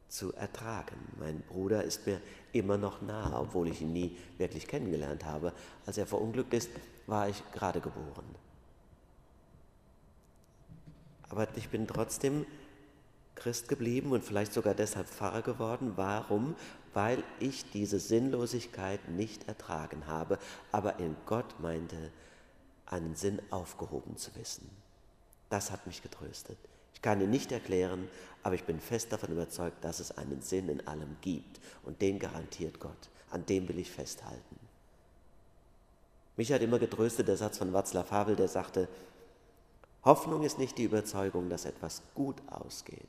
zu 0.09 0.33
ertragen. 0.35 0.97
Mein 1.19 1.43
Bruder 1.43 1.85
ist 1.85 2.07
mir 2.07 2.21
immer 2.53 2.79
noch 2.79 3.03
nah, 3.03 3.39
obwohl 3.41 3.69
ich 3.69 3.83
ihn 3.83 3.93
nie 3.93 4.17
wirklich 4.39 4.67
kennengelernt 4.67 5.25
habe. 5.25 5.53
Als 5.87 5.99
er 5.99 6.07
verunglückt 6.07 6.55
ist, 6.55 6.71
war 7.07 7.29
ich 7.29 7.43
gerade 7.53 7.81
geboren. 7.81 8.25
Aber 11.29 11.47
ich 11.57 11.69
bin 11.69 11.87
trotzdem 11.87 12.47
Christ 13.35 13.69
geblieben 13.69 14.13
und 14.13 14.25
vielleicht 14.25 14.53
sogar 14.53 14.75
deshalb 14.75 15.09
Pfarrer 15.09 15.43
geworden. 15.43 15.93
Warum? 15.97 16.57
Weil 16.95 17.23
ich 17.39 17.71
diese 17.71 18.01
Sinnlosigkeit 18.01 19.09
nicht 19.11 19.47
ertragen 19.47 20.07
habe, 20.07 20.39
aber 20.73 20.99
in 20.99 21.17
Gott 21.27 21.61
meinte, 21.61 22.11
einen 22.87 23.15
Sinn 23.15 23.41
aufgehoben 23.51 24.17
zu 24.17 24.35
wissen. 24.37 24.69
Das 25.51 25.71
hat 25.71 25.87
mich 25.87 26.03
getröstet. 26.03 26.59
Ich 26.99 27.03
kann 27.03 27.21
ihn 27.21 27.31
nicht 27.31 27.53
erklären, 27.53 28.09
aber 28.43 28.57
ich 28.57 28.65
bin 28.65 28.81
fest 28.81 29.13
davon 29.13 29.31
überzeugt, 29.31 29.85
dass 29.85 30.01
es 30.01 30.19
einen 30.19 30.43
Sinn 30.43 30.69
in 30.69 30.85
allem 30.89 31.17
gibt 31.21 31.61
und 31.85 32.03
den 32.03 32.19
garantiert 32.19 32.81
Gott. 32.81 33.09
An 33.31 33.47
dem 33.47 33.69
will 33.69 33.79
ich 33.79 33.89
festhalten. 33.89 34.59
Mich 36.37 36.53
hat 36.53 36.61
immer 36.61 36.81
getröstet 36.81 37.29
der 37.29 37.37
Satz 37.37 37.59
von 37.59 37.73
Václav 37.73 38.11
Havel, 38.11 38.35
der 38.35 38.49
sagte, 38.49 38.89
Hoffnung 40.05 40.43
ist 40.43 40.59
nicht 40.59 40.77
die 40.77 40.83
Überzeugung, 40.83 41.49
dass 41.49 41.67
etwas 41.67 42.03
gut 42.17 42.43
ausgeht. 42.49 43.09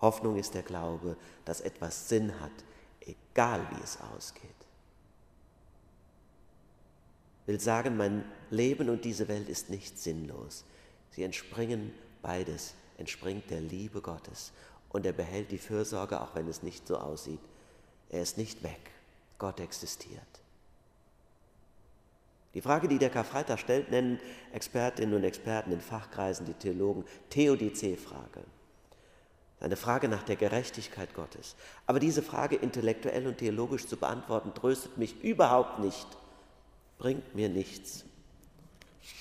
Hoffnung 0.00 0.36
ist 0.36 0.54
der 0.54 0.62
Glaube, 0.62 1.16
dass 1.46 1.60
etwas 1.60 2.08
Sinn 2.08 2.40
hat, 2.40 2.52
egal 3.00 3.66
wie 3.72 3.82
es 3.82 3.98
ausgeht. 4.14 4.50
Will 7.46 7.58
sagen, 7.58 7.96
mein 7.96 8.24
Leben 8.50 8.88
und 8.88 9.04
diese 9.04 9.26
Welt 9.26 9.48
ist 9.48 9.68
nicht 9.68 9.98
sinnlos. 9.98 10.64
Sie 11.10 11.24
entspringen 11.24 11.92
beides, 12.22 12.74
entspringt 12.96 13.50
der 13.50 13.60
Liebe 13.60 14.00
Gottes 14.00 14.52
und 14.90 15.06
er 15.06 15.12
behält 15.12 15.50
die 15.50 15.58
Fürsorge, 15.58 16.20
auch 16.20 16.34
wenn 16.34 16.48
es 16.48 16.62
nicht 16.62 16.86
so 16.86 16.98
aussieht. 16.98 17.40
Er 18.10 18.22
ist 18.22 18.38
nicht 18.38 18.62
weg. 18.62 18.90
Gott 19.38 19.60
existiert. 19.60 20.22
Die 22.54 22.62
Frage, 22.62 22.88
die 22.88 22.98
der 22.98 23.10
Karfreitag 23.10 23.58
stellt, 23.60 23.90
nennen 23.90 24.18
Expertinnen 24.52 25.14
und 25.14 25.24
Experten 25.24 25.70
in 25.70 25.80
Fachkreisen, 25.80 26.46
die 26.46 26.54
Theologen, 26.54 27.04
Theodizee-Frage. 27.30 28.42
Eine 29.60 29.76
Frage 29.76 30.08
nach 30.08 30.22
der 30.22 30.36
Gerechtigkeit 30.36 31.14
Gottes. 31.14 31.56
Aber 31.86 32.00
diese 32.00 32.22
Frage 32.22 32.56
intellektuell 32.56 33.26
und 33.26 33.38
theologisch 33.38 33.86
zu 33.86 33.96
beantworten, 33.96 34.54
tröstet 34.54 34.96
mich 34.96 35.22
überhaupt 35.22 35.80
nicht, 35.80 36.06
bringt 36.98 37.34
mir 37.34 37.48
nichts. 37.48 38.04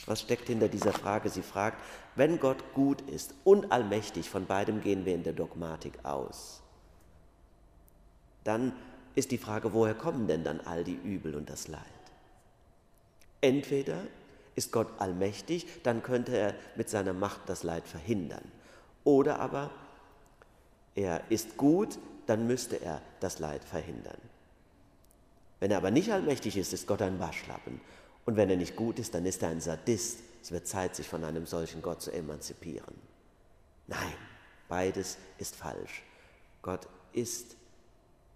Was 0.05 0.21
steckt 0.21 0.47
hinter 0.47 0.69
dieser 0.69 0.93
Frage? 0.93 1.29
Sie 1.29 1.41
fragt, 1.41 1.81
wenn 2.15 2.39
Gott 2.39 2.73
gut 2.73 3.01
ist 3.01 3.33
und 3.43 3.71
allmächtig, 3.71 4.29
von 4.29 4.45
beidem 4.45 4.81
gehen 4.81 5.05
wir 5.05 5.13
in 5.15 5.23
der 5.23 5.33
Dogmatik 5.33 5.93
aus, 6.03 6.61
dann 8.43 8.73
ist 9.15 9.31
die 9.31 9.37
Frage, 9.37 9.73
woher 9.73 9.93
kommen 9.93 10.27
denn 10.27 10.43
dann 10.43 10.61
all 10.61 10.83
die 10.83 10.95
Übel 10.95 11.35
und 11.35 11.49
das 11.49 11.67
Leid? 11.67 11.81
Entweder 13.41 14.03
ist 14.55 14.71
Gott 14.71 14.87
allmächtig, 14.99 15.67
dann 15.83 16.01
könnte 16.01 16.35
er 16.35 16.55
mit 16.75 16.89
seiner 16.89 17.13
Macht 17.13 17.41
das 17.47 17.63
Leid 17.63 17.87
verhindern. 17.87 18.43
Oder 19.03 19.39
aber 19.39 19.69
er 20.95 21.21
ist 21.29 21.57
gut, 21.57 21.99
dann 22.25 22.47
müsste 22.47 22.77
er 22.81 23.01
das 23.19 23.39
Leid 23.39 23.63
verhindern. 23.63 24.17
Wenn 25.59 25.71
er 25.71 25.77
aber 25.77 25.91
nicht 25.91 26.11
allmächtig 26.11 26.57
ist, 26.57 26.73
ist 26.73 26.87
Gott 26.87 27.01
ein 27.01 27.19
Waschlappen. 27.19 27.79
Und 28.27 28.35
wenn 28.35 28.49
er 28.49 28.57
nicht 28.57 28.75
gut 28.75 28.99
ist, 28.99 29.13
dann 29.13 29.25
ist 29.25 29.41
er 29.41 29.49
ein 29.49 29.61
Sadist. 29.61 30.19
Es 30.41 30.51
wird 30.51 30.67
Zeit, 30.67 30.97
sich 30.97 31.07
von 31.07 31.23
einem 31.23 31.45
solchen 31.45 31.81
Gott 31.81 32.01
zu 32.01 32.11
emanzipieren. 32.11 32.93
Nein, 33.87 34.13
beides 34.67 35.17
ist 35.37 35.55
falsch. 35.55 36.03
Gott 36.61 36.89
ist 37.13 37.55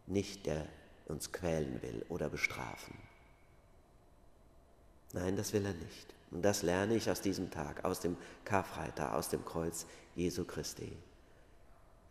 nicht 0.07 0.45
der 0.45 0.65
uns 1.07 1.33
quälen 1.33 1.81
will 1.81 2.05
oder 2.07 2.29
bestrafen. 2.29 2.97
Nein, 5.11 5.35
das 5.35 5.51
will 5.51 5.65
er 5.65 5.73
nicht. 5.73 6.13
Und 6.31 6.41
das 6.41 6.61
lerne 6.61 6.95
ich 6.95 7.11
aus 7.11 7.19
diesem 7.19 7.51
Tag, 7.51 7.83
aus 7.83 7.99
dem 7.99 8.15
Karfreitag, 8.45 9.11
aus 9.11 9.27
dem 9.27 9.43
Kreuz 9.43 9.85
Jesu 10.15 10.45
Christi. 10.45 10.97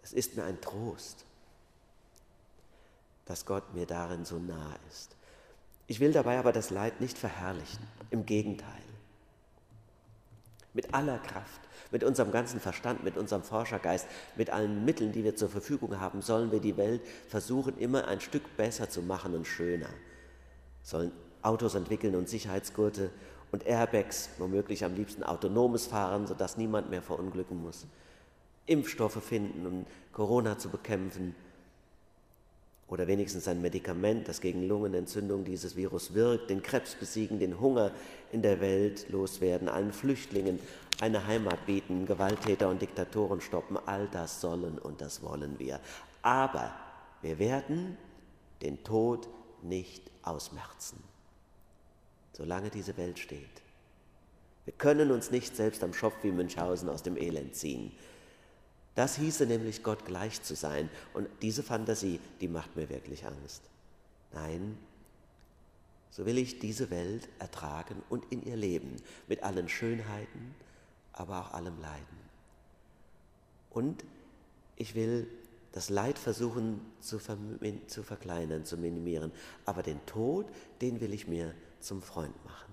Es 0.03 0.13
ist 0.13 0.37
mir 0.37 0.45
ein 0.45 0.61
Trost, 0.61 1.25
dass 3.25 3.47
Gott 3.47 3.73
mir 3.73 3.87
darin 3.87 4.27
so 4.27 4.39
nah 4.39 4.77
ist. 4.91 5.17
Ich 5.91 5.99
will 5.99 6.13
dabei 6.13 6.39
aber 6.39 6.53
das 6.53 6.71
Leid 6.71 7.01
nicht 7.01 7.19
verherrlichen, 7.19 7.85
im 8.11 8.25
Gegenteil. 8.25 8.69
Mit 10.73 10.95
aller 10.95 11.19
Kraft, 11.19 11.61
mit 11.91 12.05
unserem 12.05 12.31
ganzen 12.31 12.61
Verstand, 12.61 13.03
mit 13.03 13.17
unserem 13.17 13.43
Forschergeist, 13.43 14.07
mit 14.37 14.51
allen 14.51 14.85
Mitteln, 14.85 15.11
die 15.11 15.25
wir 15.25 15.35
zur 15.35 15.49
Verfügung 15.49 15.99
haben, 15.99 16.23
sollen 16.23 16.53
wir 16.53 16.61
die 16.61 16.77
Welt 16.77 17.01
versuchen, 17.27 17.77
immer 17.77 18.07
ein 18.07 18.21
Stück 18.21 18.57
besser 18.57 18.89
zu 18.89 19.03
machen 19.03 19.35
und 19.35 19.49
schöner. 19.49 19.89
Sollen 20.85 21.11
Autos 21.43 21.75
entwickeln 21.75 22.15
und 22.15 22.29
Sicherheitsgurte 22.29 23.11
und 23.51 23.67
Airbags, 23.67 24.31
womöglich 24.39 24.85
am 24.85 24.95
liebsten 24.95 25.25
autonomes 25.25 25.89
Fahren, 25.89 26.29
sodass 26.29 26.57
niemand 26.57 26.89
mehr 26.89 27.03
verunglücken 27.03 27.61
muss. 27.61 27.89
Impfstoffe 28.67 29.21
finden, 29.25 29.67
um 29.67 29.87
Corona 30.13 30.57
zu 30.57 30.69
bekämpfen. 30.69 31.35
Oder 32.91 33.07
wenigstens 33.07 33.49
ein 33.49 33.63
Medikament, 33.63 34.29
das 34.29 34.41
gegen 34.41 34.67
Lungenentzündung 34.67 35.45
dieses 35.45 35.77
Virus 35.77 36.13
wirkt, 36.13 36.51
den 36.51 36.63
Krebs 36.63 36.97
besiegen, 36.97 37.39
den 37.39 37.61
Hunger 37.61 37.93
in 38.33 38.43
der 38.43 38.61
Welt 38.61 39.09
loswerden, 39.09 39.69
allen 39.69 39.93
Flüchtlingen 39.93 40.59
eine 41.01 41.27
Heimat 41.27 41.65
bieten, 41.65 42.05
Gewalttäter 42.05 42.69
und 42.69 42.83
Diktatoren 42.83 43.41
stoppen. 43.41 43.79
All 43.87 44.09
das 44.13 44.41
sollen 44.41 44.79
und 44.79 45.01
das 45.01 45.23
wollen 45.23 45.59
wir. 45.59 45.81
Aber 46.21 46.75
wir 47.23 47.39
werden 47.39 47.97
den 48.61 48.85
Tod 48.85 49.29
nicht 49.63 50.11
ausmerzen 50.23 51.03
solange 52.41 52.71
diese 52.71 52.97
Welt 52.97 53.19
steht. 53.19 53.63
Wir 54.65 54.73
können 54.73 55.11
uns 55.11 55.31
nicht 55.31 55.55
selbst 55.55 55.85
am 55.85 55.93
Schopf 55.93 56.15
wie 56.23 56.31
Münchhausen 56.31 56.89
aus 56.89 57.03
dem 57.03 57.19
Elend 57.19 57.55
ziehen. 57.55 57.93
Das 59.01 59.17
hieße 59.17 59.47
nämlich, 59.47 59.83
Gott 59.83 60.05
gleich 60.05 60.43
zu 60.43 60.55
sein. 60.55 60.91
Und 61.15 61.27
diese 61.41 61.63
Fantasie, 61.63 62.21
die 62.43 62.49
macht 62.49 62.77
mir 62.77 62.91
wirklich 62.91 63.25
Angst. 63.25 63.63
Nein, 64.35 64.77
so 66.11 66.27
will 66.27 66.37
ich 66.37 66.59
diese 66.59 66.91
Welt 66.91 67.27
ertragen 67.39 68.03
und 68.11 68.31
in 68.31 68.45
ihr 68.45 68.57
leben, 68.57 68.97
mit 69.27 69.43
allen 69.43 69.71
Schönheiten, 69.71 70.55
aber 71.15 71.41
auch 71.41 71.55
allem 71.55 71.81
Leiden. 71.81 72.19
Und 73.71 74.05
ich 74.77 74.95
will 74.95 75.27
das 75.73 75.89
Leid 75.89 76.19
versuchen 76.19 76.83
zu, 77.01 77.19
zu 77.87 78.03
verkleinern, 78.03 78.67
zu 78.67 78.77
minimieren, 78.77 79.33
aber 79.65 79.83
den 79.83 80.05
Tod, 80.05 80.45
den 80.83 81.01
will 81.01 81.15
ich 81.15 81.27
mir 81.27 81.55
zum 81.81 82.03
Freund 82.03 82.45
machen. 82.45 82.70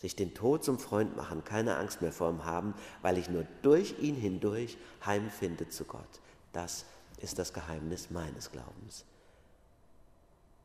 Sich 0.00 0.16
den 0.16 0.34
Tod 0.34 0.64
zum 0.64 0.78
Freund 0.78 1.16
machen, 1.16 1.44
keine 1.44 1.76
Angst 1.76 2.00
mehr 2.02 2.12
vor 2.12 2.30
ihm 2.30 2.44
haben, 2.44 2.74
weil 3.02 3.18
ich 3.18 3.28
nur 3.28 3.46
durch 3.62 3.98
ihn 3.98 4.14
hindurch 4.14 4.78
heimfinde 5.04 5.68
zu 5.68 5.84
Gott. 5.84 6.20
Das 6.52 6.86
ist 7.18 7.38
das 7.38 7.52
Geheimnis 7.52 8.10
meines 8.10 8.50
Glaubens. 8.50 9.04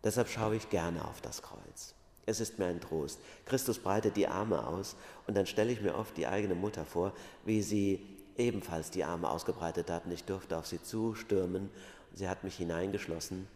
Deshalb 0.04 0.30
schaue 0.30 0.56
ich 0.56 0.70
gerne 0.70 1.04
auf 1.06 1.20
das 1.22 1.42
Kreuz. 1.42 1.94
Es 2.26 2.40
ist 2.40 2.58
mir 2.60 2.68
ein 2.68 2.80
Trost. 2.80 3.20
Christus 3.46 3.78
breitet 3.78 4.18
die 4.18 4.28
Arme 4.28 4.66
aus 4.66 4.96
und 5.28 5.36
dann 5.36 5.46
stelle 5.46 5.72
ich 5.72 5.82
mir 5.82 5.96
oft 5.96 6.16
die 6.18 6.28
eigene 6.28 6.56
Mutter 6.56 6.86
vor, 6.86 7.14
wie 7.44 7.62
sie 7.62 8.06
ebenfalls 8.38 8.90
die 8.90 9.04
Arme 9.04 9.30
ausgebreitet 9.30 9.90
hat 9.90 10.06
und 10.06 10.12
ich 10.12 10.24
durfte 10.24 10.58
auf 10.58 10.66
sie 10.66 10.82
zustürmen. 10.82 11.70
Sie 12.14 12.30
hat 12.30 12.44
mich 12.44 12.56
hineingeschlossen 12.56 13.48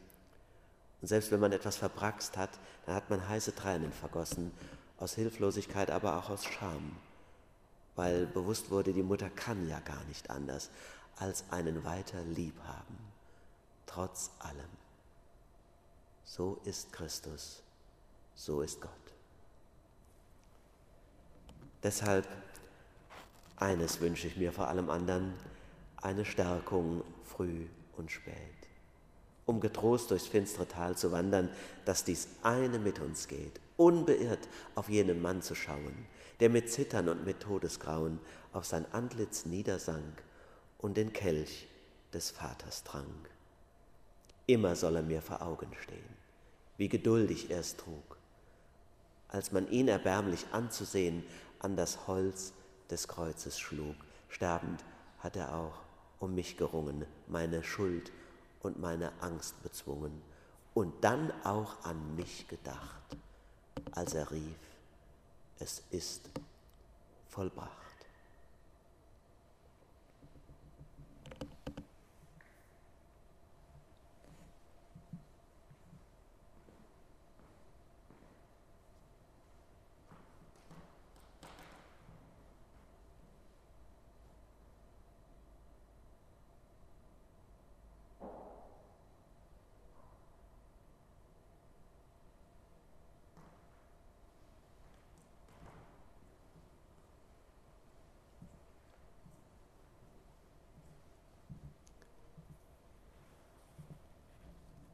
und 1.02 1.08
selbst 1.08 1.32
wenn 1.32 1.40
man 1.40 1.52
etwas 1.52 1.78
verbraxt 1.78 2.38
hat, 2.38 2.50
dann 2.86 2.96
hat 2.96 3.10
man 3.10 3.28
heiße 3.28 3.56
Tränen 3.56 3.92
vergossen, 3.92 4.52
aus 5.00 5.16
Hilflosigkeit, 5.16 5.92
aber 5.92 6.18
auch 6.18 6.30
aus 6.30 6.46
Scham, 6.46 6.96
weil 7.96 8.26
bewusst 8.26 8.70
wurde, 8.70 8.94
die 8.94 9.04
Mutter 9.04 9.30
kann 9.30 9.68
ja 9.68 9.80
gar 9.80 10.04
nicht 10.06 10.30
anders, 10.30 10.70
als 11.18 11.44
einen 11.50 11.84
weiter 11.84 12.22
lieb 12.24 12.56
haben, 12.66 12.98
trotz 13.86 14.32
allem. 14.40 14.70
So 16.26 16.60
ist 16.66 16.94
Christus, 16.94 17.62
so 18.36 18.62
ist 18.62 18.82
Gott. 18.82 18.92
Deshalb 21.82 22.28
eines 23.56 24.00
wünsche 24.00 24.28
ich 24.28 24.38
mir 24.38 24.52
vor 24.52 24.68
allem 24.68 24.90
anderen, 24.90 25.34
eine 25.98 26.26
Stärkung 26.26 27.04
früh 27.24 27.68
und 27.98 28.12
spät 28.12 28.60
um 29.50 29.60
getrost 29.60 30.12
durchs 30.12 30.28
finstere 30.28 30.68
Tal 30.68 30.96
zu 30.96 31.12
wandern, 31.12 31.50
dass 31.84 32.04
dies 32.04 32.28
eine 32.44 32.78
mit 32.78 33.00
uns 33.00 33.28
geht, 33.28 33.60
unbeirrt 33.80 34.50
auf 34.76 34.90
jenen 34.90 35.22
Mann 35.22 35.42
zu 35.42 35.56
schauen, 35.56 36.06
der 36.42 36.50
mit 36.50 36.70
Zittern 36.70 37.08
und 37.08 37.26
mit 37.26 37.40
Todesgrauen 37.40 38.20
auf 38.52 38.66
sein 38.66 38.86
Antlitz 38.92 39.46
niedersank 39.46 40.22
und 40.78 40.98
den 40.98 41.14
Kelch 41.14 41.68
des 42.14 42.30
Vaters 42.30 42.84
trank. 42.84 43.30
Immer 44.48 44.76
soll 44.76 44.98
er 44.98 45.02
mir 45.02 45.22
vor 45.22 45.42
Augen 45.42 45.72
stehen, 45.82 46.18
wie 46.78 46.90
geduldig 46.90 47.52
er 47.52 47.62
es 47.62 47.78
trug, 47.78 48.18
als 49.30 49.52
man 49.52 49.70
ihn 49.70 49.88
erbärmlich 49.88 50.46
anzusehen 50.52 51.24
an 51.60 51.76
das 51.76 52.08
Holz 52.08 52.54
des 52.90 53.08
Kreuzes 53.08 53.60
schlug. 53.60 53.96
Sterbend 54.28 54.84
hat 55.20 55.36
er 55.38 55.56
auch 55.56 55.80
um 56.20 56.36
mich 56.36 56.58
gerungen, 56.58 57.06
meine 57.28 57.64
Schuld 57.64 58.12
und 58.62 58.80
meine 58.80 59.12
Angst 59.22 59.62
bezwungen 59.64 60.22
und 60.74 61.04
dann 61.04 61.32
auch 61.44 61.84
an 61.84 62.16
mich 62.16 62.48
gedacht, 62.48 63.18
als 63.92 64.14
er 64.14 64.30
rief, 64.32 64.56
es 65.60 65.82
ist 65.92 66.22
vollbracht. 67.30 67.89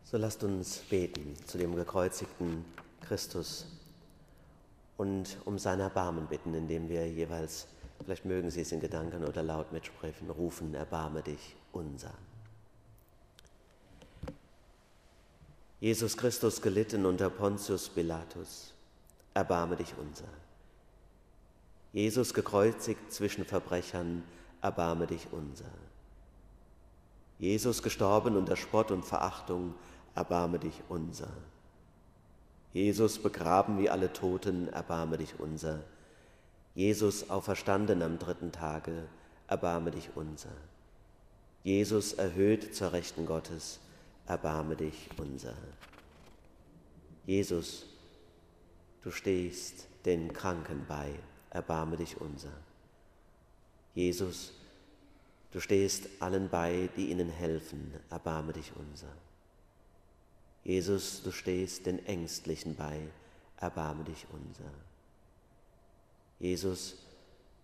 So 0.06 0.18
lasst 0.18 0.44
uns 0.44 0.78
beten 0.78 1.36
zu 1.48 1.58
dem 1.58 1.76
gekreuzigten 1.76 2.64
Christus 3.02 3.66
und 4.98 5.36
um 5.46 5.58
sein 5.58 5.80
Erbarmen 5.80 6.28
bitten, 6.28 6.54
indem 6.54 6.90
wir 6.90 7.10
jeweils, 7.10 7.66
vielleicht 8.04 8.24
mögen 8.24 8.52
Sie 8.52 8.62
es 8.62 8.72
in 8.72 8.80
Gedanken 8.80 9.26
oder 9.26 9.42
laut 9.42 9.72
mitsprechen, 9.72 10.30
rufen, 10.30 10.76
erbarme 10.76 11.24
dich 11.24 11.56
unser. 11.72 12.14
Jesus 15.80 16.16
Christus 16.16 16.62
gelitten 16.62 17.08
unter 17.08 17.32
Pontius 17.32 17.90
Pilatus, 17.90 18.76
erbarme 19.34 19.76
dich 19.76 19.96
unser. 19.98 20.30
Jesus 21.94 22.32
gekreuzigt 22.36 23.12
zwischen 23.12 23.44
Verbrechern, 23.44 24.24
erbarme 24.62 25.08
dich 25.08 25.28
unser. 25.32 25.72
Jesus 27.40 27.82
gestorben 27.84 28.38
unter 28.38 28.56
Spott 28.56 28.92
und 28.92 29.04
Verachtung, 29.04 29.74
erbarme 30.16 30.60
dich 30.60 30.82
unser. 30.90 31.32
Jesus 32.74 33.20
begraben 33.20 33.78
wie 33.80 33.90
alle 33.90 34.12
Toten, 34.12 34.70
erbarme 34.70 35.18
dich 35.18 35.40
unser. 35.40 35.82
Jesus 36.74 37.30
auferstanden 37.30 38.02
am 38.02 38.20
dritten 38.20 38.52
Tage, 38.52 39.08
erbarme 39.48 39.92
dich 39.92 40.10
unser. 40.16 40.52
Jesus 41.64 42.14
erhöht 42.14 42.76
zur 42.76 42.92
Rechten 42.92 43.26
Gottes, 43.26 43.80
erbarme 44.28 44.76
dich 44.76 45.10
unser. 45.18 45.54
Jesus, 47.26 47.86
du 49.04 49.12
stehst 49.12 49.88
den 50.06 50.34
Kranken 50.34 50.86
bei, 50.88 51.12
erbarme 51.50 51.98
dich 51.98 52.20
unser. 52.20 52.52
Jesus, 53.94 54.52
du 55.52 55.60
stehst 55.60 56.10
allen 56.20 56.50
bei, 56.50 56.90
die 56.98 57.10
ihnen 57.10 57.30
helfen, 57.30 57.94
erbarme 58.10 58.54
dich 58.54 58.74
unser. 58.76 59.08
Jesus, 60.66 61.22
du 61.22 61.32
stehst 61.32 61.86
den 61.86 62.04
Ängstlichen 62.08 62.76
bei, 62.76 63.00
erbarme 63.58 64.04
dich 64.04 64.26
unser. 64.34 64.72
Jesus, 66.40 66.96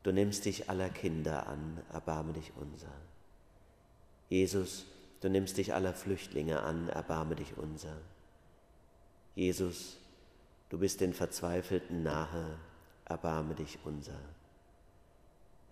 du 0.04 0.12
nimmst 0.12 0.46
dich 0.46 0.70
aller 0.70 0.90
Kinder 0.90 1.48
an, 1.48 1.82
erbarme 1.92 2.34
dich 2.34 2.54
unser. 2.56 2.94
Jesus, 4.30 4.86
du 5.20 5.30
nimmst 5.30 5.58
dich 5.58 5.74
aller 5.74 5.96
Flüchtlinge 5.96 6.62
an, 6.62 6.90
erbarme 6.90 7.36
dich 7.36 7.58
unser. 7.58 7.98
Jesus, 9.34 9.98
du 10.70 10.78
bist 10.78 11.02
den 11.02 11.14
Verzweifelten 11.14 12.04
nahe, 12.04 12.60
erbarme 13.06 13.56
dich 13.56 13.80
unser. 13.84 14.20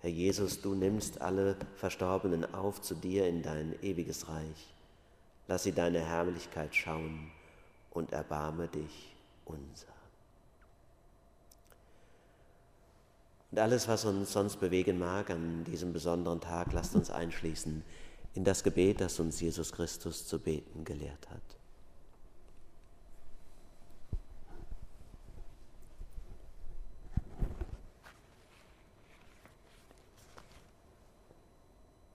Herr 0.01 0.09
Jesus, 0.09 0.61
du 0.61 0.73
nimmst 0.73 1.21
alle 1.21 1.57
Verstorbenen 1.75 2.55
auf 2.55 2.81
zu 2.81 2.95
dir 2.95 3.27
in 3.27 3.43
dein 3.43 3.75
ewiges 3.83 4.29
Reich. 4.29 4.73
Lass 5.49 5.63
sie 5.63 5.71
deine 5.71 5.99
Herrlichkeit 5.99 6.75
schauen 6.75 7.31
und 7.89 8.11
erbarme 8.11 8.67
dich 8.67 9.15
unser. 9.45 9.87
Und 13.49 13.57
alles, 13.57 13.87
was 13.87 14.05
uns 14.05 14.31
sonst 14.31 14.57
bewegen 14.57 14.99
mag 14.99 15.31
an 15.31 15.63
diesem 15.63 15.91
besonderen 15.91 16.39
Tag, 16.39 16.71
lasst 16.71 16.93
uns 16.93 17.09
einschließen 17.09 17.83
in 18.35 18.43
das 18.43 18.63
Gebet, 18.63 19.01
das 19.01 19.19
uns 19.19 19.41
Jesus 19.41 19.71
Christus 19.71 20.27
zu 20.27 20.37
beten 20.37 20.85
gelehrt 20.85 21.27
hat. 21.31 21.41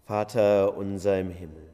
Vater 0.06 0.76
unser 0.76 1.18
im 1.18 1.30
Himmel 1.30 1.73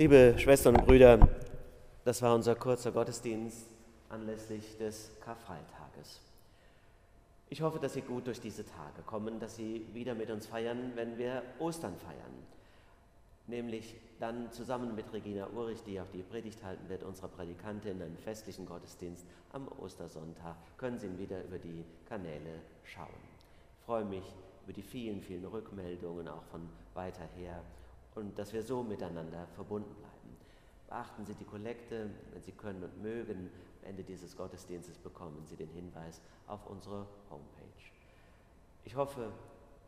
Liebe 0.00 0.34
Schwestern 0.38 0.76
und 0.76 0.86
Brüder, 0.86 1.28
das 2.06 2.22
war 2.22 2.34
unser 2.34 2.54
kurzer 2.54 2.90
Gottesdienst 2.90 3.66
anlässlich 4.08 4.78
des 4.78 5.10
Karfreitages. 5.22 6.22
Ich 7.50 7.60
hoffe, 7.60 7.78
dass 7.78 7.92
Sie 7.92 8.00
gut 8.00 8.26
durch 8.26 8.40
diese 8.40 8.64
Tage 8.64 9.02
kommen, 9.04 9.38
dass 9.40 9.56
Sie 9.56 9.84
wieder 9.92 10.14
mit 10.14 10.30
uns 10.30 10.46
feiern, 10.46 10.92
wenn 10.94 11.18
wir 11.18 11.42
Ostern 11.58 11.96
feiern. 11.98 12.32
Nämlich 13.46 13.94
dann 14.18 14.50
zusammen 14.52 14.94
mit 14.94 15.12
Regina 15.12 15.46
Urich, 15.54 15.82
die 15.82 16.00
auch 16.00 16.08
die 16.14 16.22
Predigt 16.22 16.64
halten 16.64 16.88
wird, 16.88 17.02
unserer 17.02 17.28
Predikantin, 17.28 18.00
einen 18.00 18.16
festlichen 18.16 18.64
Gottesdienst 18.64 19.26
am 19.52 19.68
Ostersonntag, 19.68 20.56
können 20.78 20.98
Sie 20.98 21.08
ihn 21.08 21.18
wieder 21.18 21.44
über 21.44 21.58
die 21.58 21.84
Kanäle 22.08 22.62
schauen. 22.84 23.20
Ich 23.78 23.84
freue 23.84 24.06
mich 24.06 24.24
über 24.64 24.72
die 24.72 24.82
vielen, 24.82 25.20
vielen 25.20 25.44
Rückmeldungen 25.44 26.26
auch 26.26 26.44
von 26.44 26.70
weiter 26.94 27.28
her 27.36 27.62
und 28.14 28.38
dass 28.38 28.52
wir 28.52 28.62
so 28.62 28.82
miteinander 28.82 29.46
verbunden 29.54 29.94
bleiben. 29.94 30.36
Beachten 30.88 31.24
Sie 31.24 31.34
die 31.34 31.44
Kollekte, 31.44 32.10
wenn 32.32 32.42
Sie 32.42 32.52
können 32.52 32.82
und 32.82 33.00
mögen. 33.02 33.50
Am 33.82 33.90
Ende 33.90 34.02
dieses 34.02 34.36
Gottesdienstes 34.36 34.98
bekommen 34.98 35.44
Sie 35.46 35.56
den 35.56 35.70
Hinweis 35.70 36.20
auf 36.46 36.66
unsere 36.66 37.06
Homepage. 37.30 37.90
Ich 38.84 38.96
hoffe, 38.96 39.32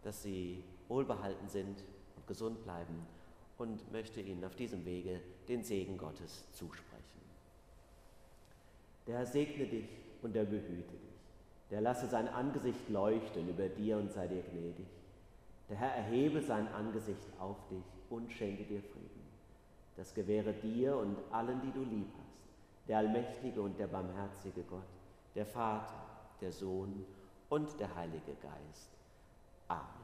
dass 0.02 0.22
Sie 0.22 0.62
wohlbehalten 0.88 1.48
sind 1.48 1.82
und 2.16 2.26
gesund 2.26 2.62
bleiben 2.62 3.06
und 3.58 3.90
möchte 3.92 4.20
Ihnen 4.20 4.44
auf 4.44 4.54
diesem 4.54 4.84
Wege 4.84 5.20
den 5.48 5.62
Segen 5.64 5.98
Gottes 5.98 6.44
zusprechen. 6.52 7.02
Der 9.06 9.18
Herr 9.18 9.26
segne 9.26 9.66
dich 9.66 9.88
und 10.22 10.36
er 10.36 10.44
behüte 10.44 10.92
dich. 10.92 11.12
Der 11.70 11.80
lasse 11.80 12.06
sein 12.06 12.28
Angesicht 12.28 12.88
leuchten 12.88 13.48
über 13.48 13.68
dir 13.68 13.96
und 13.96 14.12
sei 14.12 14.28
dir 14.28 14.42
gnädig. 14.42 14.86
Der 15.68 15.76
Herr 15.76 15.94
erhebe 15.94 16.40
sein 16.42 16.68
Angesicht 16.68 17.26
auf 17.40 17.56
dich 17.68 17.84
und 18.12 18.30
schenke 18.30 18.64
dir 18.64 18.82
Frieden. 18.82 19.22
Das 19.96 20.14
gewähre 20.14 20.52
dir 20.52 20.96
und 20.96 21.16
allen, 21.30 21.60
die 21.62 21.72
du 21.72 21.82
lieb 21.82 22.08
hast, 22.18 22.88
der 22.88 22.98
allmächtige 22.98 23.60
und 23.60 23.78
der 23.78 23.86
barmherzige 23.86 24.62
Gott, 24.62 24.82
der 25.34 25.46
Vater, 25.46 26.06
der 26.40 26.52
Sohn 26.52 27.04
und 27.48 27.78
der 27.80 27.94
Heilige 27.94 28.34
Geist. 28.42 28.90
Amen. 29.68 30.01